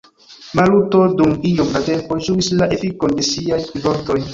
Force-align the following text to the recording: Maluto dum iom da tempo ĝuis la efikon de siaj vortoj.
Maluto 0.59 0.99
dum 1.19 1.35
iom 1.51 1.71
da 1.75 1.85
tempo 1.91 2.21
ĝuis 2.29 2.53
la 2.59 2.73
efikon 2.79 3.19
de 3.21 3.31
siaj 3.33 3.65
vortoj. 3.89 4.23